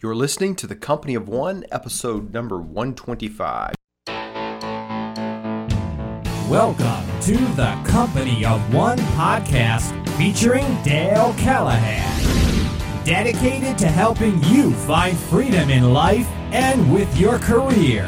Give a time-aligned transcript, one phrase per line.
[0.00, 3.74] You're listening to The Company of One, episode number 125.
[6.50, 13.04] Welcome to the Company of One podcast featuring Dale Callahan.
[13.04, 18.06] Dedicated to helping you find freedom in life and with your career.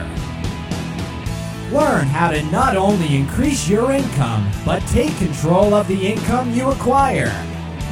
[1.71, 6.69] Learn how to not only increase your income, but take control of the income you
[6.69, 7.33] acquire.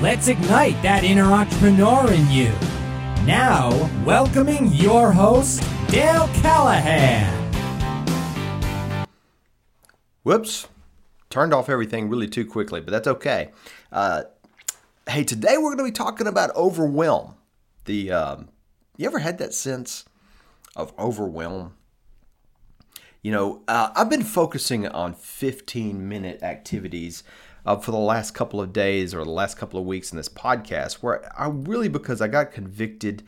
[0.03, 2.53] Let's ignite that inner entrepreneur in you.
[3.27, 3.71] Now,
[4.05, 7.53] welcoming your host, Dale Callahan.
[10.25, 10.69] Whoops.
[11.31, 13.51] Turned off everything really too quickly, but that's okay.
[13.91, 14.25] Uh,
[15.09, 17.37] hey, today we're going to be talking about overwhelm.
[17.87, 18.49] The um,
[18.99, 20.05] you ever had that sense
[20.77, 21.77] of overwhelm?
[23.23, 27.25] You know, uh, I've been focusing on 15 minute activities
[27.67, 30.29] uh, for the last couple of days or the last couple of weeks in this
[30.29, 33.23] podcast, where I really because I got convicted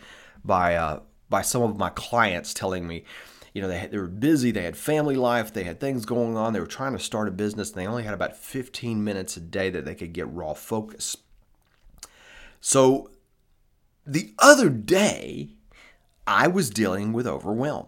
[0.44, 3.04] by uh, by some of my clients telling me,
[3.52, 6.36] you know, they, had, they were busy, they had family life, they had things going
[6.36, 9.36] on, they were trying to start a business, and they only had about 15 minutes
[9.36, 11.16] a day that they could get raw focus.
[12.60, 13.10] So
[14.06, 15.50] the other day,
[16.26, 17.86] I was dealing with overwhelm.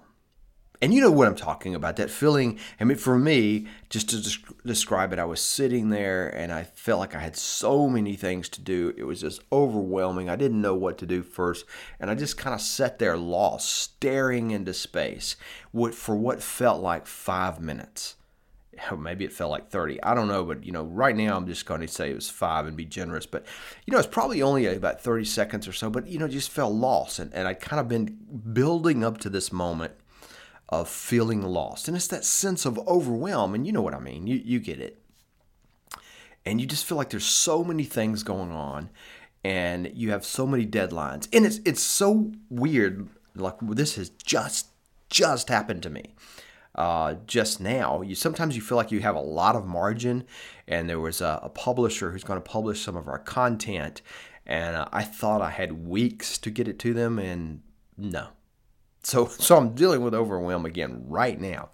[0.80, 2.58] And you know what I'm talking about that feeling.
[2.78, 7.00] I mean, for me, just to describe it, I was sitting there and I felt
[7.00, 8.94] like I had so many things to do.
[8.96, 10.30] It was just overwhelming.
[10.30, 11.64] I didn't know what to do first.
[11.98, 15.34] And I just kind of sat there lost, staring into space
[15.92, 18.14] for what felt like five minutes.
[18.92, 20.00] Oh, maybe it felt like 30.
[20.04, 20.44] I don't know.
[20.44, 22.84] But, you know, right now I'm just going to say it was five and be
[22.84, 23.26] generous.
[23.26, 23.44] But,
[23.84, 25.90] you know, it's probably only about 30 seconds or so.
[25.90, 27.18] But, you know, just felt lost.
[27.18, 28.16] And, and I'd kind of been
[28.52, 29.94] building up to this moment
[30.68, 31.88] of feeling lost.
[31.88, 33.54] And it's that sense of overwhelm.
[33.54, 34.26] And you know what I mean.
[34.26, 35.00] You, you get it.
[36.44, 38.90] And you just feel like there's so many things going on
[39.44, 41.28] and you have so many deadlines.
[41.32, 43.08] And it's it's so weird.
[43.34, 44.68] Like this has just
[45.10, 46.14] just happened to me.
[46.74, 50.24] Uh, just now, you sometimes you feel like you have a lot of margin,
[50.66, 54.00] and there was a, a publisher who's going to publish some of our content,
[54.46, 57.62] and uh, I thought I had weeks to get it to them, and
[57.96, 58.28] no,
[59.02, 61.70] so, so I'm dealing with overwhelm again right now.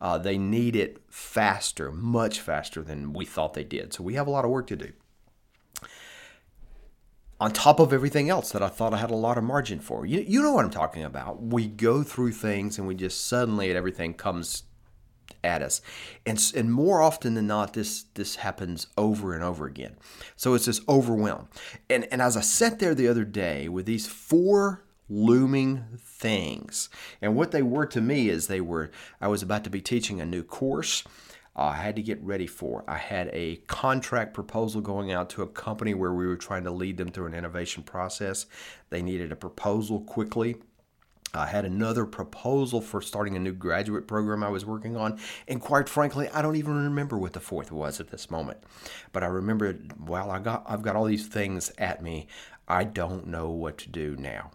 [0.00, 3.94] Uh, they need it faster, much faster than we thought they did.
[3.94, 4.92] So we have a lot of work to do.
[7.40, 10.06] On top of everything else that I thought I had a lot of margin for.
[10.06, 11.42] You, you know what I'm talking about.
[11.42, 14.64] We go through things and we just suddenly everything comes
[15.42, 15.80] at us.
[16.26, 19.96] And, and more often than not, this, this happens over and over again.
[20.36, 21.48] So it's this overwhelm.
[21.88, 26.88] And, and as I sat there the other day with these four looming things.
[27.20, 30.20] And what they were to me is they were, I was about to be teaching
[30.20, 31.04] a new course.
[31.56, 32.84] I had to get ready for.
[32.88, 36.70] I had a contract proposal going out to a company where we were trying to
[36.70, 38.46] lead them through an innovation process.
[38.90, 40.56] They needed a proposal quickly.
[41.32, 45.18] I had another proposal for starting a new graduate program I was working on.
[45.48, 48.58] And quite frankly, I don't even remember what the fourth was at this moment.
[49.12, 52.28] But I remember, while I got, I've got all these things at me,
[52.68, 54.52] I don't know what to do now.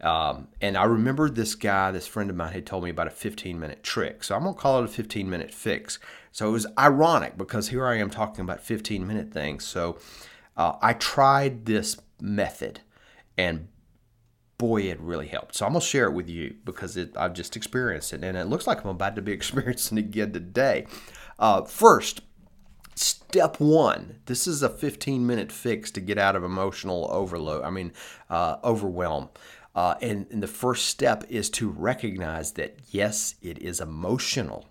[0.00, 3.10] Um, and I remember this guy, this friend of mine, had told me about a
[3.10, 4.24] 15 minute trick.
[4.24, 5.98] So I'm going to call it a 15 minute fix.
[6.32, 9.64] So it was ironic because here I am talking about 15 minute things.
[9.64, 9.98] So
[10.56, 12.80] uh, I tried this method
[13.38, 13.68] and
[14.58, 15.54] boy, it really helped.
[15.54, 18.22] So I'm going to share it with you because it, I've just experienced it.
[18.22, 20.86] And it looks like I'm about to be experiencing it again today.
[21.38, 22.20] Uh, first,
[22.96, 27.68] step one this is a 15 minute fix to get out of emotional overload i
[27.68, 27.92] mean
[28.30, 29.28] uh, overwhelm
[29.76, 34.66] uh, and, and the first step is to recognize that, yes, it is emotional.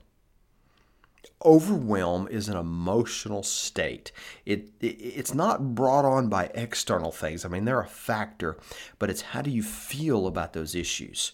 [1.43, 4.11] Overwhelm is an emotional state.
[4.47, 7.45] It, it, it's not brought on by external things.
[7.45, 8.57] I mean, they're a factor,
[8.97, 11.33] but it's how do you feel about those issues.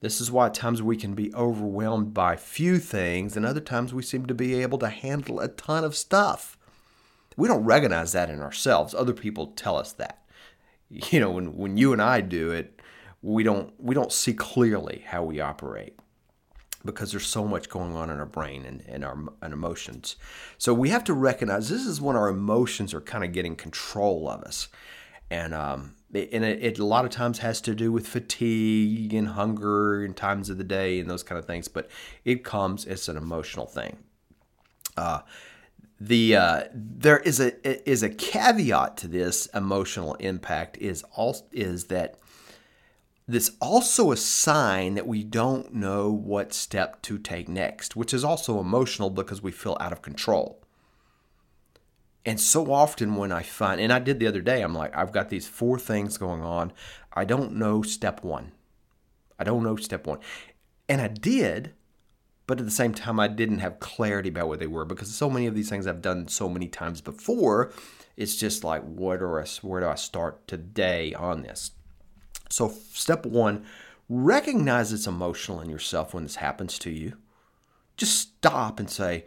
[0.00, 3.92] This is why at times we can be overwhelmed by few things, and other times
[3.92, 6.56] we seem to be able to handle a ton of stuff.
[7.36, 8.94] We don't recognize that in ourselves.
[8.94, 10.19] Other people tell us that
[10.90, 12.80] you know when when you and I do it,
[13.22, 15.98] we don't we don't see clearly how we operate
[16.84, 20.16] because there's so much going on in our brain and, and our and emotions.
[20.58, 24.28] So we have to recognize this is when our emotions are kind of getting control
[24.28, 24.68] of us.
[25.30, 29.28] And um, and it, it, a lot of times has to do with fatigue and
[29.28, 31.68] hunger and times of the day and those kind of things.
[31.68, 31.88] But
[32.24, 33.98] it comes, it's an emotional thing.
[34.96, 35.20] Uh,
[36.00, 41.84] the uh, there is a is a caveat to this emotional impact is also is
[41.86, 42.18] that
[43.28, 48.24] this also a sign that we don't know what step to take next, which is
[48.24, 50.60] also emotional because we feel out of control.
[52.26, 55.12] And so often when I find, and I did the other day, I'm like, I've
[55.12, 56.72] got these four things going on.
[57.12, 58.52] I don't know step one.
[59.38, 60.18] I don't know step one.
[60.88, 61.72] And I did,
[62.50, 65.30] but at the same time, I didn't have clarity about what they were because so
[65.30, 67.70] many of these things I've done so many times before.
[68.16, 71.70] It's just like, what are I, where do I start today on this?
[72.48, 73.64] So, step one,
[74.08, 77.18] recognize it's emotional in yourself when this happens to you.
[77.96, 79.26] Just stop and say,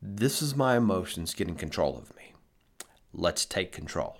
[0.00, 2.32] This is my emotions getting control of me.
[3.12, 4.16] Let's take control.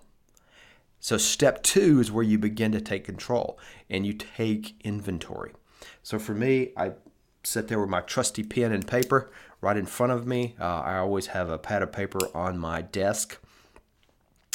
[1.01, 3.59] So, step two is where you begin to take control
[3.89, 5.55] and you take inventory.
[6.03, 6.93] So, for me, I
[7.43, 9.31] sit there with my trusty pen and paper
[9.61, 10.55] right in front of me.
[10.61, 13.39] Uh, I always have a pad of paper on my desk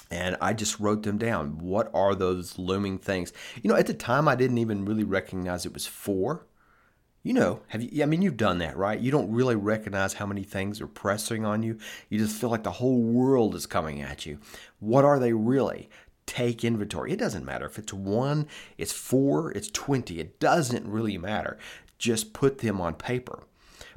[0.10, 1.60] and I just wrote them down.
[1.60, 3.34] What are those looming things?
[3.62, 6.46] You know, at the time, I didn't even really recognize it was four.
[7.24, 8.04] You know, have you?
[8.04, 9.00] I mean, you've done that, right?
[9.00, 11.78] You don't really recognize how many things are pressing on you.
[12.10, 14.40] You just feel like the whole world is coming at you.
[14.80, 15.90] What are they really?
[16.26, 17.12] Take inventory.
[17.12, 18.48] It doesn't matter if it's one,
[18.78, 20.20] it's four, it's 20.
[20.20, 21.58] It doesn't really matter.
[21.98, 23.44] Just put them on paper.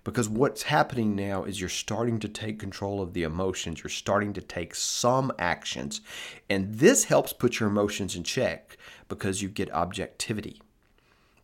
[0.02, 3.82] Because what's happening now is you're starting to take control of the emotions.
[3.82, 6.00] You're starting to take some actions.
[6.48, 10.62] And this helps put your emotions in check because you get objectivity.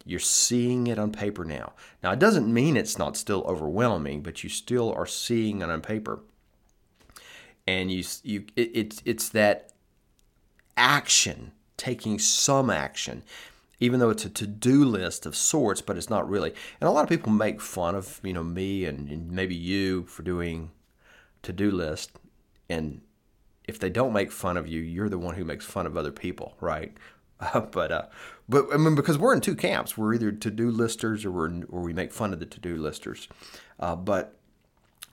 [0.07, 1.73] You're seeing it on paper now.
[2.03, 5.83] Now, it doesn't mean it's not still overwhelming, but you still are seeing it on
[5.83, 6.21] paper.
[7.67, 9.73] And you, you, it, it's, it's that
[10.77, 13.25] action, taking some action
[13.79, 16.55] even though it's a to-do list of sorts, but it's not really.
[16.81, 20.05] And a lot of people make fun of you know me and, and maybe you
[20.05, 20.71] for doing
[21.43, 22.13] to-do list,
[22.69, 23.01] and
[23.65, 26.13] if they don't make fun of you, you're the one who makes fun of other
[26.13, 26.97] people, right?
[27.41, 28.07] Uh, but uh,
[28.49, 29.97] but I mean because we're in two camps.
[29.97, 33.29] We're either to-do listers or we're or we make fun of the to-do listers.
[33.79, 34.37] Uh, but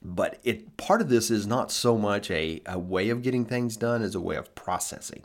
[0.01, 3.77] but it part of this is not so much a, a way of getting things
[3.77, 5.23] done as a way of processing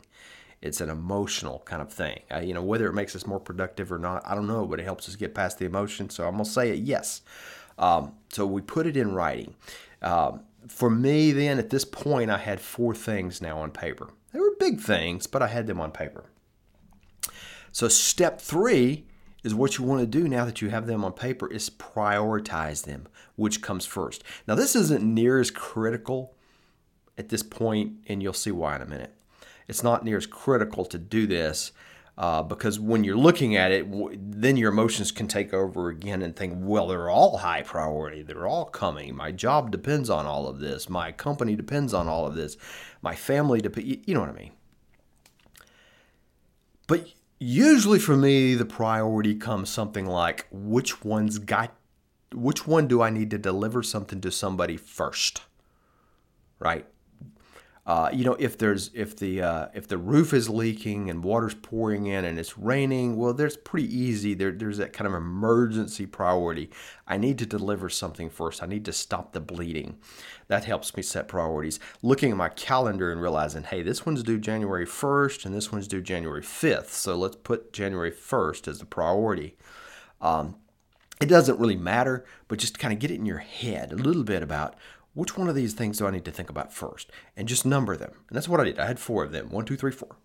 [0.61, 2.19] it's an emotional kind of thing.
[2.31, 4.79] Uh, you know, whether it makes us more productive or not, I don't know, but
[4.79, 6.09] it helps us get past the emotion.
[6.09, 7.21] So I'm gonna say it yes.
[7.77, 9.55] Um, so we put it in writing.
[10.01, 14.09] Um, for me, then at this point, I had four things now on paper.
[14.33, 16.25] They were big things, but I had them on paper.
[17.71, 19.05] So step three
[19.43, 22.83] is what you want to do now that you have them on paper is prioritize
[22.83, 23.07] them,
[23.37, 24.23] which comes first.
[24.45, 26.35] Now this isn't near as critical
[27.17, 29.13] at this point, and you'll see why in a minute
[29.69, 31.71] it's not near as critical to do this
[32.19, 33.87] uh, because when you're looking at it,
[34.19, 38.23] then your emotions can take over again and think, well, they're all high priority.
[38.23, 39.15] They're all coming.
[39.15, 40.89] My job depends on all of this.
[40.89, 42.57] My company depends on all of this.
[43.01, 44.05] My family depends.
[44.05, 44.51] You know what I mean?
[46.87, 47.07] But
[47.39, 51.73] usually for me, the priority comes something like which one's got,
[52.33, 55.43] which one do I need to deliver something to somebody first?
[56.59, 56.85] Right?
[57.89, 61.55] Uh, you know, if there's if the uh, if the roof is leaking and water's
[61.55, 64.35] pouring in and it's raining, well, there's pretty easy.
[64.35, 66.69] There, there's that kind of emergency priority.
[67.07, 68.61] I need to deliver something first.
[68.61, 69.97] I need to stop the bleeding.
[70.49, 71.79] That helps me set priorities.
[72.03, 75.87] Looking at my calendar and realizing, hey, this one's due January 1st and this one's
[75.87, 76.89] due January 5th.
[76.89, 79.57] So let's put January 1st as the priority.
[80.21, 80.57] Um,
[81.19, 84.23] it doesn't really matter, but just kind of get it in your head a little
[84.23, 84.75] bit about
[85.19, 87.11] which one of these things do I need to think about first?
[87.35, 88.13] And just number them.
[88.29, 88.79] And that's what I did.
[88.79, 90.15] I had four of them one, two, three, four.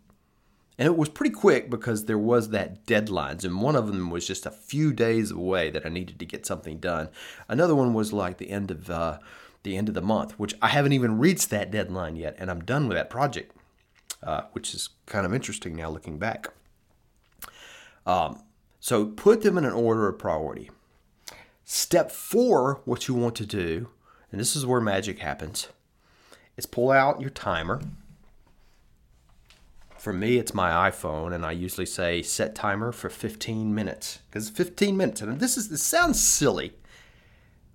[0.79, 4.25] And it was pretty quick because there was that deadlines, and one of them was
[4.25, 7.09] just a few days away that I needed to get something done.
[7.49, 9.18] Another one was like the end of uh,
[9.64, 12.64] the end of the month, which I haven't even reached that deadline yet, and I'm
[12.64, 13.57] done with that project,
[14.23, 16.49] uh, which is kind of interesting now looking back.
[18.07, 18.45] Um,
[18.78, 20.71] so put them in an order of priority.
[21.64, 23.88] Step four, what you want to do
[24.35, 25.69] and this is where magic happens,
[26.57, 27.81] is pull out your timer.
[29.97, 34.50] For me, it's my iPhone, and I usually say set timer for 15 minutes because
[34.50, 35.21] 15 minutes.
[35.21, 36.73] And this is this sounds silly,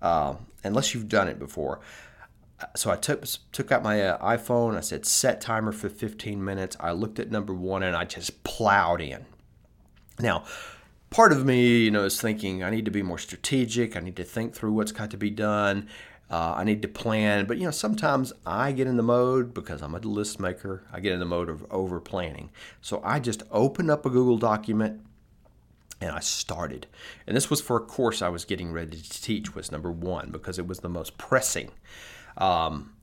[0.02, 1.80] uh, unless you've done it before.
[2.76, 4.76] So I took took out my uh, iPhone.
[4.76, 6.76] I said set timer for 15 minutes.
[6.78, 9.24] I looked at number one, and I just plowed in.
[10.18, 10.44] Now,
[11.08, 13.96] part of me, you know, is thinking I need to be more strategic.
[13.96, 15.88] I need to think through what's got to be done.
[16.30, 19.82] Uh, I need to plan, but you know, sometimes I get in the mode because
[19.82, 20.84] I'm a list maker.
[20.92, 22.50] I get in the mode of over planning.
[22.80, 25.00] So I just opened up a Google document
[26.00, 26.86] and I started.
[27.26, 29.54] And this was for a course I was getting ready to teach.
[29.54, 31.72] Was number one because it was the most pressing.
[32.38, 32.94] Um,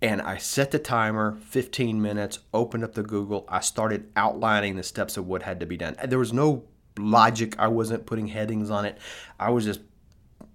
[0.00, 2.40] and I set the timer, 15 minutes.
[2.52, 3.44] Opened up the Google.
[3.48, 5.96] I started outlining the steps of what had to be done.
[6.04, 6.64] There was no
[6.98, 7.54] logic.
[7.58, 8.98] I wasn't putting headings on it.
[9.38, 9.80] I was just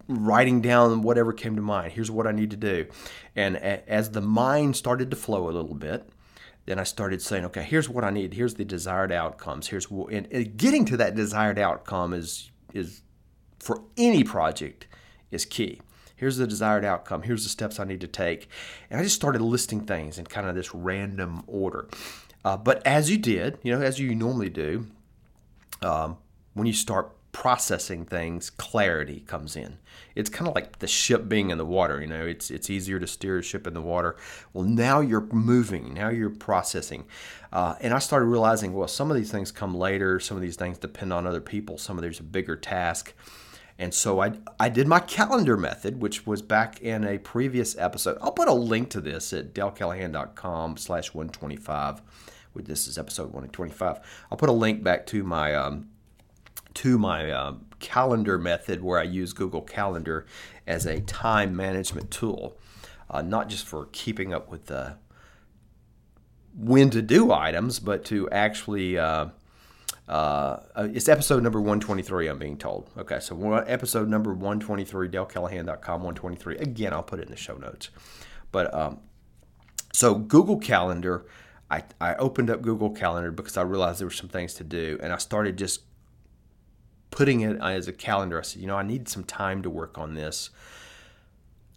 [0.08, 1.94] writing down whatever came to mind.
[1.94, 2.88] Here's what I need to do.
[3.36, 6.10] And a, as the mind started to flow a little bit,
[6.66, 8.34] then I started saying, okay, here's what I need.
[8.34, 9.68] Here's the desired outcomes.
[9.68, 13.02] Here's what, and, and getting to that desired outcome is is
[13.60, 14.88] for any project
[15.32, 15.82] is key.
[16.16, 17.22] Here's the desired outcome.
[17.24, 18.50] Here's the steps I need to take.
[18.90, 21.88] And I just started listing things in kind of this random order.
[22.44, 24.88] Uh, but as you did, you know, as you normally do,
[25.82, 26.18] um,
[26.54, 29.78] when you start processing things, clarity comes in.
[30.16, 32.02] It's kind of like the ship being in the water.
[32.02, 34.16] You know, it's it's easier to steer a ship in the water.
[34.54, 35.94] Well, now you're moving.
[35.94, 37.06] Now you're processing.
[37.54, 40.20] Uh, and I started realizing, well, some of these things come later.
[40.20, 41.78] Some of these things depend on other people.
[41.78, 43.14] Some of there's a bigger task.
[43.78, 48.18] And so I, I did my calendar method, which was back in a previous episode.
[48.20, 52.02] I'll put a link to this at dalecallahan.com slash 125.
[52.56, 54.00] This is episode 125.
[54.32, 55.90] I'll put a link back to my um,
[56.78, 60.26] to my uh, calendar method where I use Google Calendar
[60.66, 62.58] as a time management tool,
[63.10, 64.98] uh, not just for keeping up with the
[66.56, 69.28] when to do items, but to actually uh,
[70.08, 72.90] uh, uh, it's episode number 123, I'm being told.
[72.98, 76.58] Okay, so episode number 123, dalecallahan.com, 123.
[76.58, 77.90] Again, I'll put it in the show notes.
[78.52, 79.00] But um,
[79.92, 81.26] so Google Calendar,
[81.70, 84.98] I, I opened up Google Calendar because I realized there were some things to do,
[85.02, 85.82] and I started just
[87.12, 88.40] putting it as a calendar.
[88.40, 90.50] I said, you know, I need some time to work on this.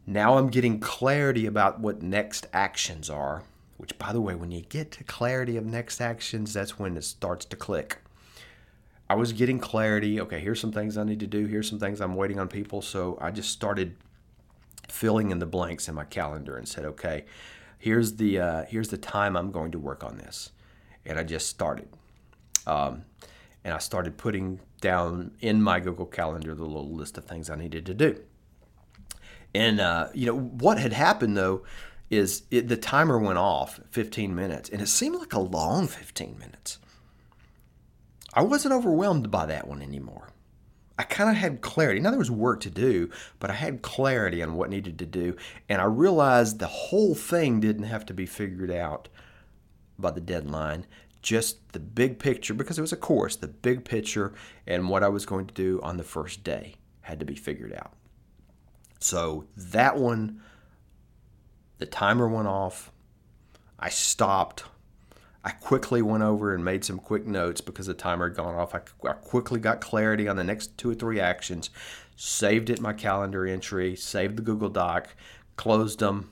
[0.06, 3.44] Now I'm getting clarity about what next actions are,
[3.76, 7.04] which, by the way, when you get to clarity of next actions, that's when it
[7.04, 7.98] starts to click.
[9.08, 10.20] I was getting clarity.
[10.20, 11.46] Okay, here's some things I need to do.
[11.46, 12.80] Here's some things I'm waiting on people.
[12.80, 13.96] So I just started
[14.88, 17.24] filling in the blanks in my calendar and said, okay,
[17.78, 20.50] here's the uh, here's the time I'm going to work on this,
[21.04, 21.88] and I just started.
[22.66, 23.04] Um,
[23.64, 27.56] and I started putting down in my Google Calendar the little list of things I
[27.56, 28.20] needed to do.
[29.54, 31.64] And uh, you know what had happened though
[32.10, 36.36] is it, the timer went off 15 minutes, and it seemed like a long 15
[36.38, 36.78] minutes.
[38.34, 40.32] I wasn't overwhelmed by that one anymore.
[40.98, 42.00] I kind of had clarity.
[42.00, 45.36] Now there was work to do, but I had clarity on what needed to do,
[45.68, 49.08] and I realized the whole thing didn't have to be figured out
[49.98, 50.86] by the deadline.
[51.22, 54.32] Just the big picture, because it was a course, the big picture
[54.66, 57.74] and what I was going to do on the first day had to be figured
[57.74, 57.92] out.
[59.00, 60.40] So that one,
[61.78, 62.90] the timer went off.
[63.78, 64.64] I stopped
[65.42, 68.74] I quickly went over and made some quick notes because the timer had gone off.
[68.74, 71.70] I, I, quickly got clarity on the next two or three actions,
[72.14, 75.08] saved it in my calendar entry, saved the Google Doc,
[75.56, 76.30] closed them,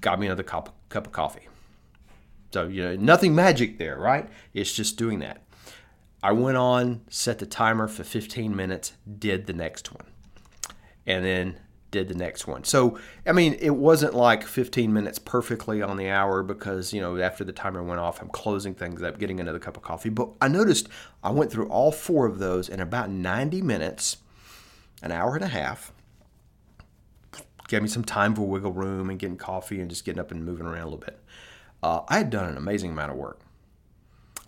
[0.00, 1.48] got me another cup, cup of coffee.
[2.52, 4.28] So, you know, nothing magic there, right?
[4.52, 5.42] It's just doing that.
[6.22, 10.06] I went on, set the timer for 15 minutes, did the next one.
[11.06, 11.56] And then
[11.90, 12.64] did the next one.
[12.64, 17.18] So, I mean, it wasn't like 15 minutes perfectly on the hour because, you know,
[17.18, 20.08] after the timer went off, I'm closing things up, getting another cup of coffee.
[20.08, 20.88] But I noticed
[21.22, 24.18] I went through all four of those in about 90 minutes,
[25.02, 25.92] an hour and a half.
[27.68, 30.44] Gave me some time for wiggle room and getting coffee and just getting up and
[30.44, 31.20] moving around a little bit.
[31.82, 33.40] Uh, I had done an amazing amount of work.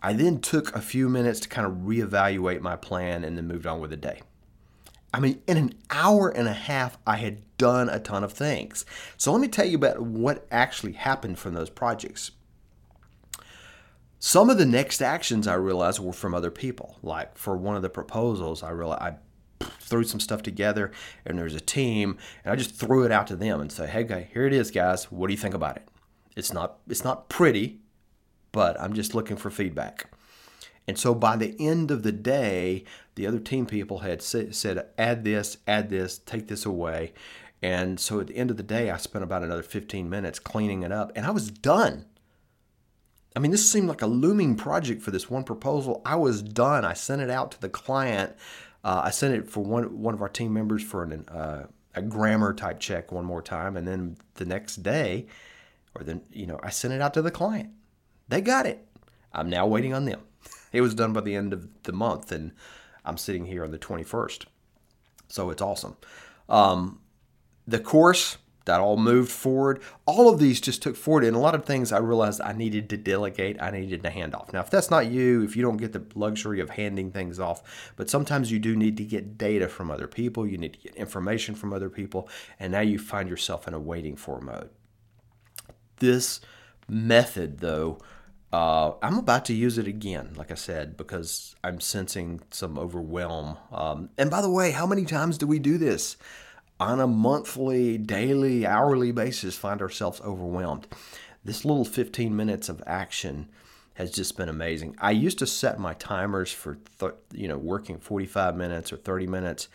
[0.02, 3.66] I then took a few minutes to kind of reevaluate my plan and then moved
[3.66, 4.22] on with the day.
[5.14, 8.84] I mean, in an hour and a half, I had done a ton of things.
[9.16, 12.32] So let me tell you about what actually happened from those projects.
[14.18, 16.96] Some of the next actions I realized were from other people.
[17.02, 19.16] Like for one of the proposals, I realized I
[19.80, 20.92] threw some stuff together
[21.26, 24.28] and there's a team and I just threw it out to them and said, "Hey,
[24.32, 25.10] here it is, guys.
[25.12, 25.88] What do you think about it?"
[26.36, 27.80] It's not it's not pretty,
[28.52, 30.10] but I'm just looking for feedback.
[30.88, 32.84] And so by the end of the day,
[33.14, 37.12] the other team people had said, add this, add this, take this away.
[37.62, 40.82] And so at the end of the day, I spent about another 15 minutes cleaning
[40.82, 42.06] it up and I was done.
[43.34, 46.02] I mean, this seemed like a looming project for this one proposal.
[46.04, 46.84] I was done.
[46.84, 48.34] I sent it out to the client.
[48.84, 52.02] Uh, I sent it for one one of our team members for an, uh, a
[52.02, 55.26] grammar type check one more time, and then the next day,
[55.94, 57.70] or then you know, I sent it out to the client.
[58.28, 58.87] They got it.
[59.32, 60.20] I'm now waiting on them.
[60.72, 62.52] It was done by the end of the month, and
[63.04, 64.46] I'm sitting here on the 21st.
[65.28, 65.99] So it's awesome.
[66.49, 67.00] Um,
[67.66, 69.80] the course that all moved forward.
[70.06, 72.88] All of these just took forward, and a lot of things I realized I needed
[72.90, 74.52] to delegate, I needed to hand off.
[74.52, 77.92] Now, if that's not you, if you don't get the luxury of handing things off,
[77.96, 80.94] but sometimes you do need to get data from other people, you need to get
[80.94, 84.70] information from other people, and now you find yourself in a waiting for mode.
[86.02, 86.40] This
[86.88, 87.99] method, though,
[88.52, 93.56] Uh, I'm about to use it again, like I said, because I'm sensing some overwhelm.
[93.71, 96.18] Um, and by the way, how many times do we do this?
[96.78, 100.87] On a monthly, daily, hourly basis, find ourselves overwhelmed.
[101.42, 103.49] This little 15 minutes of action
[103.94, 104.97] has just been amazing.
[104.99, 109.28] I used to set my timers for, th- you know, working 45 minutes or 30
[109.28, 109.68] minutes.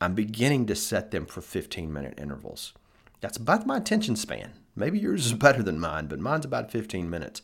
[0.00, 2.74] I'm beginning to set them for 15 minute intervals.
[3.20, 4.52] That's about my attention span.
[4.80, 7.42] Maybe yours is better than mine, but mine's about 15 minutes.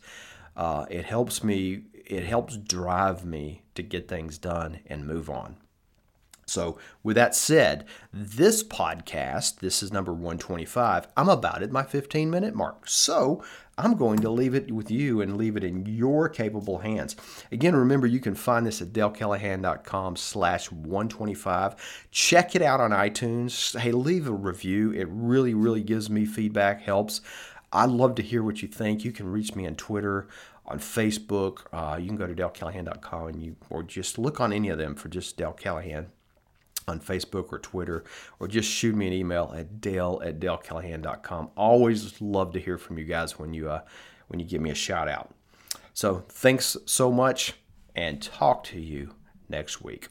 [0.57, 5.55] Uh, it helps me, it helps drive me to get things done and move on.
[6.47, 12.29] So, with that said, this podcast, this is number 125, I'm about at my 15
[12.29, 12.87] minute mark.
[12.87, 13.43] So,
[13.77, 17.17] I'm going to leave it with you and leave it in your capable hands.
[17.51, 22.07] Again, remember you can find this at dalecallahan.com slash 125.
[22.09, 23.77] Check it out on iTunes.
[23.77, 24.93] Hey, leave a review.
[24.93, 27.19] It really, really gives me feedback, helps.
[27.73, 29.03] I'd love to hear what you think.
[29.03, 30.27] You can reach me on Twitter,
[30.65, 31.59] on Facebook.
[31.73, 34.95] Uh, you can go to dalecallahan.com and you, or just look on any of them
[34.95, 36.07] for just Dale Callahan
[36.87, 38.03] on Facebook or Twitter,
[38.39, 41.51] or just shoot me an email at dale at dalecallahan.com.
[41.55, 43.81] Always love to hear from you guys when you uh,
[44.27, 45.33] when you give me a shout out.
[45.93, 47.53] So thanks so much,
[47.95, 49.13] and talk to you
[49.49, 50.07] next week.